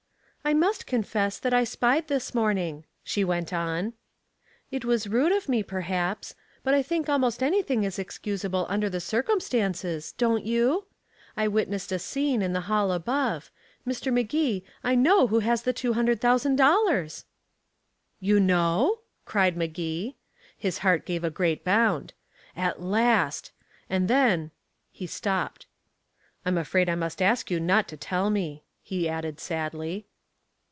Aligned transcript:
"I 0.43 0.55
must 0.55 0.87
confess 0.87 1.37
that 1.37 1.53
I 1.53 1.63
spied 1.63 2.07
this 2.07 2.33
morning," 2.33 2.85
she 3.03 3.23
went 3.23 3.53
on. 3.53 3.93
"It 4.71 4.83
was 4.83 5.05
rude 5.07 5.31
of 5.31 5.47
me, 5.47 5.61
perhaps. 5.61 6.33
But 6.63 6.73
I 6.73 6.81
think 6.81 7.07
almost 7.07 7.43
anything 7.43 7.83
is 7.83 7.99
excusable 7.99 8.65
under 8.67 8.89
the 8.89 8.99
circumstances, 8.99 10.13
don't 10.17 10.43
you? 10.43 10.87
I 11.37 11.47
witnessed 11.47 11.91
a 11.91 11.99
scene 11.99 12.41
in 12.41 12.53
the 12.53 12.61
hall 12.61 12.91
above 12.91 13.51
Mr. 13.85 14.11
Magee, 14.11 14.65
I 14.83 14.95
know 14.95 15.27
who 15.27 15.39
has 15.41 15.61
the 15.61 15.73
two 15.73 15.93
hundred 15.93 16.19
thousand 16.19 16.55
dollars!" 16.55 17.23
"You 18.19 18.39
know?" 18.39 19.01
cried 19.25 19.55
Magee. 19.55 20.17
His 20.57 20.79
heart 20.79 21.05
gave 21.05 21.23
a 21.23 21.29
great 21.29 21.63
bound. 21.63 22.13
At 22.55 22.81
last! 22.81 23.51
And 23.91 24.07
then 24.07 24.49
he 24.91 25.05
stopped. 25.05 25.67
"I'm 26.47 26.57
afraid 26.57 26.89
I 26.89 26.95
must 26.95 27.21
ask 27.21 27.51
you 27.51 27.59
not 27.59 27.87
to 27.89 27.95
tell 27.95 28.31
me," 28.31 28.63
he 28.81 29.07
added 29.07 29.39
sadly. 29.39 30.07